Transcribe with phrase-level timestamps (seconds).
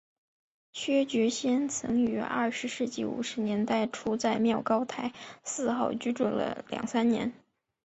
[0.73, 7.33] 薛觉先曾于二十世纪五十年代初在妙高台四号居住了两三年。